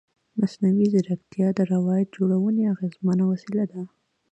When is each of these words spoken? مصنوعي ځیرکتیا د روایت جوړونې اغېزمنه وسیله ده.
مصنوعي 0.39 0.85
ځیرکتیا 0.93 1.47
د 1.55 1.59
روایت 1.73 2.07
جوړونې 2.17 2.63
اغېزمنه 2.73 3.23
وسیله 3.31 3.65
ده. 3.71 3.81